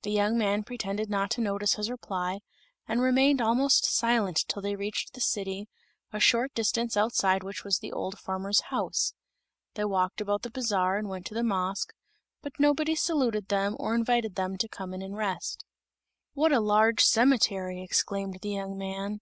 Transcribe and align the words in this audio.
The 0.00 0.10
young 0.10 0.38
man 0.38 0.64
pretended 0.64 1.10
not 1.10 1.30
to 1.32 1.42
notice 1.42 1.74
his 1.74 1.90
reply, 1.90 2.38
and 2.86 3.02
remained 3.02 3.42
almost 3.42 3.84
silent 3.84 4.46
till 4.48 4.62
they 4.62 4.74
reached 4.76 5.12
the 5.12 5.20
city, 5.20 5.68
a 6.10 6.18
short 6.18 6.54
distance 6.54 6.96
outside 6.96 7.42
which 7.42 7.64
was 7.64 7.78
the 7.78 7.92
old 7.92 8.18
farmer's 8.18 8.62
house. 8.70 9.12
They 9.74 9.84
walked 9.84 10.22
about 10.22 10.40
the 10.40 10.50
bazaar 10.50 10.96
and 10.96 11.06
went 11.06 11.26
to 11.26 11.34
the 11.34 11.44
mosque, 11.44 11.92
but 12.40 12.58
nobody 12.58 12.94
saluted 12.94 13.48
them 13.48 13.76
or 13.78 13.94
invited 13.94 14.36
them 14.36 14.56
to 14.56 14.68
come 14.70 14.94
in 14.94 15.02
and 15.02 15.14
rest. 15.18 15.66
"What 16.32 16.50
a 16.50 16.60
large 16.60 17.04
cemetery!" 17.04 17.82
exclaimed 17.82 18.38
the 18.40 18.48
young 18.48 18.78
man. 18.78 19.20